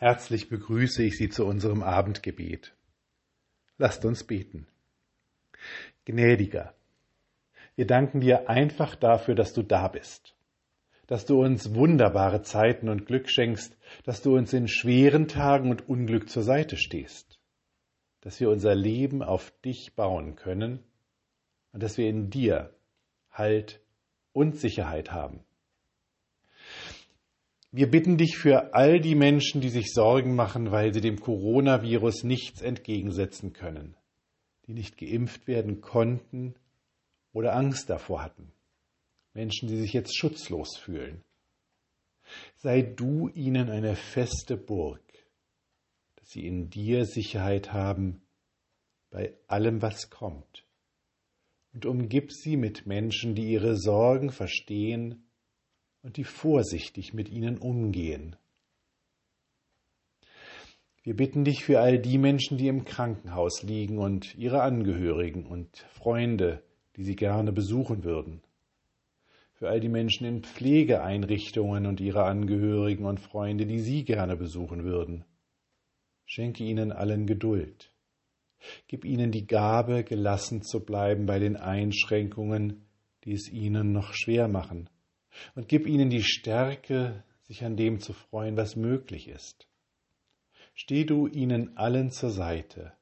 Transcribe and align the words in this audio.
Herzlich 0.00 0.48
begrüße 0.48 1.02
ich 1.02 1.16
Sie 1.16 1.28
zu 1.28 1.44
unserem 1.44 1.82
Abendgebet. 1.82 2.72
Lasst 3.78 4.04
uns 4.04 4.22
beten. 4.22 4.68
Gnädiger, 6.04 6.72
wir 7.74 7.84
danken 7.84 8.20
dir 8.20 8.48
einfach 8.48 8.94
dafür, 8.94 9.34
dass 9.34 9.54
du 9.54 9.64
da 9.64 9.88
bist, 9.88 10.36
dass 11.08 11.26
du 11.26 11.42
uns 11.42 11.74
wunderbare 11.74 12.42
Zeiten 12.42 12.88
und 12.88 13.06
Glück 13.06 13.28
schenkst, 13.28 13.76
dass 14.04 14.22
du 14.22 14.36
uns 14.36 14.52
in 14.52 14.68
schweren 14.68 15.26
Tagen 15.26 15.68
und 15.68 15.88
Unglück 15.88 16.30
zur 16.30 16.44
Seite 16.44 16.76
stehst, 16.76 17.40
dass 18.20 18.38
wir 18.38 18.50
unser 18.50 18.76
Leben 18.76 19.24
auf 19.24 19.50
dich 19.62 19.96
bauen 19.96 20.36
können 20.36 20.78
und 21.72 21.82
dass 21.82 21.98
wir 21.98 22.08
in 22.08 22.30
dir 22.30 22.72
Halt 23.32 23.80
und 24.32 24.54
Sicherheit 24.54 25.10
haben. 25.10 25.40
Wir 27.70 27.90
bitten 27.90 28.16
dich 28.16 28.38
für 28.38 28.72
all 28.72 28.98
die 28.98 29.14
Menschen, 29.14 29.60
die 29.60 29.68
sich 29.68 29.92
Sorgen 29.92 30.34
machen, 30.34 30.70
weil 30.70 30.94
sie 30.94 31.02
dem 31.02 31.20
Coronavirus 31.20 32.24
nichts 32.24 32.62
entgegensetzen 32.62 33.52
können, 33.52 33.94
die 34.66 34.72
nicht 34.72 34.96
geimpft 34.96 35.46
werden 35.46 35.82
konnten 35.82 36.54
oder 37.32 37.54
Angst 37.54 37.90
davor 37.90 38.22
hatten. 38.22 38.52
Menschen, 39.34 39.68
die 39.68 39.76
sich 39.76 39.92
jetzt 39.92 40.16
schutzlos 40.16 40.78
fühlen. 40.78 41.22
Sei 42.56 42.82
du 42.82 43.28
ihnen 43.28 43.68
eine 43.68 43.96
feste 43.96 44.56
Burg, 44.56 45.02
dass 46.16 46.30
sie 46.30 46.46
in 46.46 46.70
dir 46.70 47.04
Sicherheit 47.04 47.72
haben 47.72 48.22
bei 49.10 49.34
allem, 49.46 49.82
was 49.82 50.08
kommt. 50.10 50.64
Und 51.74 51.84
umgib 51.84 52.32
sie 52.32 52.56
mit 52.56 52.86
Menschen, 52.86 53.34
die 53.34 53.52
ihre 53.52 53.76
Sorgen 53.76 54.30
verstehen 54.30 55.27
und 56.02 56.16
die 56.16 56.24
vorsichtig 56.24 57.14
mit 57.14 57.28
ihnen 57.28 57.58
umgehen. 57.58 58.36
Wir 61.02 61.16
bitten 61.16 61.44
dich 61.44 61.64
für 61.64 61.80
all 61.80 61.98
die 61.98 62.18
Menschen, 62.18 62.58
die 62.58 62.68
im 62.68 62.84
Krankenhaus 62.84 63.62
liegen 63.62 63.98
und 63.98 64.36
ihre 64.36 64.62
Angehörigen 64.62 65.46
und 65.46 65.78
Freunde, 65.90 66.62
die 66.96 67.04
sie 67.04 67.16
gerne 67.16 67.52
besuchen 67.52 68.04
würden. 68.04 68.42
Für 69.54 69.70
all 69.70 69.80
die 69.80 69.88
Menschen 69.88 70.26
in 70.26 70.42
Pflegeeinrichtungen 70.42 71.86
und 71.86 72.00
ihre 72.00 72.24
Angehörigen 72.24 73.06
und 73.06 73.20
Freunde, 73.20 73.66
die 73.66 73.80
sie 73.80 74.04
gerne 74.04 74.36
besuchen 74.36 74.84
würden. 74.84 75.24
Schenke 76.26 76.62
ihnen 76.62 76.92
allen 76.92 77.26
Geduld. 77.26 77.90
Gib 78.86 79.04
ihnen 79.04 79.32
die 79.32 79.46
Gabe, 79.46 80.04
gelassen 80.04 80.62
zu 80.62 80.84
bleiben 80.84 81.26
bei 81.26 81.38
den 81.38 81.56
Einschränkungen, 81.56 82.86
die 83.24 83.32
es 83.32 83.48
ihnen 83.50 83.92
noch 83.92 84.12
schwer 84.12 84.46
machen 84.46 84.90
und 85.54 85.68
gib 85.68 85.86
ihnen 85.86 86.10
die 86.10 86.22
Stärke, 86.22 87.22
sich 87.42 87.64
an 87.64 87.76
dem 87.76 88.00
zu 88.00 88.12
freuen, 88.12 88.56
was 88.56 88.76
möglich 88.76 89.28
ist. 89.28 89.66
Steh 90.74 91.04
du 91.04 91.26
ihnen 91.26 91.76
allen 91.76 92.10
zur 92.10 92.30
Seite, 92.30 92.92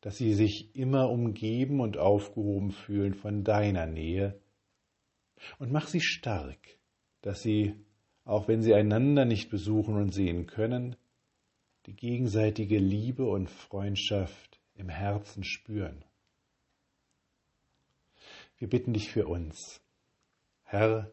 dass 0.00 0.18
sie 0.18 0.34
sich 0.34 0.74
immer 0.74 1.10
umgeben 1.10 1.80
und 1.80 1.96
aufgehoben 1.96 2.70
fühlen 2.70 3.14
von 3.14 3.44
deiner 3.44 3.86
Nähe, 3.86 4.38
und 5.58 5.70
mach 5.70 5.86
sie 5.86 6.00
stark, 6.00 6.58
dass 7.20 7.42
sie, 7.42 7.74
auch 8.24 8.48
wenn 8.48 8.62
sie 8.62 8.74
einander 8.74 9.24
nicht 9.24 9.50
besuchen 9.50 9.96
und 9.96 10.12
sehen 10.12 10.46
können, 10.46 10.96
die 11.86 11.94
gegenseitige 11.94 12.78
Liebe 12.78 13.26
und 13.26 13.48
Freundschaft 13.48 14.60
im 14.74 14.88
Herzen 14.88 15.44
spüren. 15.44 16.04
Wir 18.58 18.68
bitten 18.68 18.92
dich 18.92 19.10
für 19.10 19.26
uns. 19.26 19.80
Herr, 20.62 21.12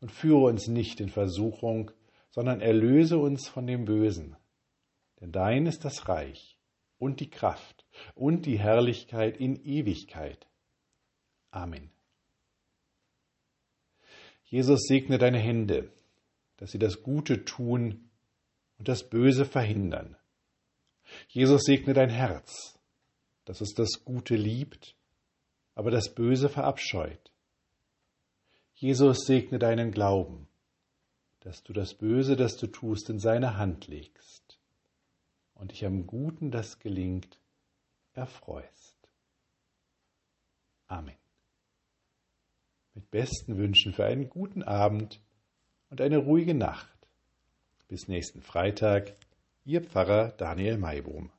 und 0.00 0.12
führe 0.12 0.46
uns 0.46 0.68
nicht 0.68 1.00
in 1.00 1.08
Versuchung, 1.08 1.90
sondern 2.30 2.60
erlöse 2.60 3.18
uns 3.18 3.48
von 3.48 3.66
dem 3.66 3.84
Bösen. 3.84 4.36
Denn 5.20 5.32
dein 5.32 5.66
ist 5.66 5.84
das 5.84 6.08
Reich 6.08 6.58
und 6.98 7.20
die 7.20 7.30
Kraft 7.30 7.86
und 8.14 8.46
die 8.46 8.58
Herrlichkeit 8.58 9.36
in 9.36 9.56
Ewigkeit. 9.56 10.46
Amen. 11.50 11.90
Jesus 14.44 14.84
segne 14.86 15.18
deine 15.18 15.38
Hände, 15.38 15.92
dass 16.56 16.70
sie 16.70 16.78
das 16.78 17.02
Gute 17.02 17.44
tun 17.44 18.08
und 18.78 18.88
das 18.88 19.08
Böse 19.08 19.44
verhindern. 19.44 20.16
Jesus 21.28 21.64
segne 21.64 21.94
dein 21.94 22.10
Herz, 22.10 22.78
dass 23.44 23.60
es 23.60 23.74
das 23.74 24.04
Gute 24.04 24.36
liebt, 24.36 24.94
aber 25.74 25.90
das 25.90 26.14
Böse 26.14 26.48
verabscheut. 26.48 27.32
Jesus 28.80 29.26
segne 29.26 29.58
deinen 29.58 29.90
Glauben, 29.90 30.46
dass 31.40 31.64
du 31.64 31.72
das 31.72 31.94
Böse, 31.94 32.36
das 32.36 32.56
du 32.58 32.68
tust, 32.68 33.10
in 33.10 33.18
seine 33.18 33.56
Hand 33.56 33.88
legst 33.88 34.60
und 35.54 35.72
dich 35.72 35.84
am 35.84 36.06
Guten, 36.06 36.52
das 36.52 36.78
gelingt, 36.78 37.40
erfreust. 38.12 38.96
Amen. 40.86 41.16
Mit 42.94 43.10
besten 43.10 43.56
Wünschen 43.56 43.92
für 43.92 44.04
einen 44.04 44.30
guten 44.30 44.62
Abend 44.62 45.20
und 45.90 46.00
eine 46.00 46.18
ruhige 46.18 46.54
Nacht. 46.54 47.08
Bis 47.88 48.06
nächsten 48.06 48.42
Freitag, 48.42 49.16
Ihr 49.64 49.82
Pfarrer 49.82 50.28
Daniel 50.36 50.78
Maibohm. 50.78 51.32